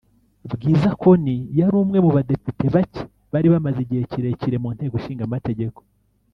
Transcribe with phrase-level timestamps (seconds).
[0.53, 3.01] Bwiza Connie yari umwe mu badepite bake
[3.31, 5.79] bari bamaze igihe kirekire mu Nteko Ishinga Amategeko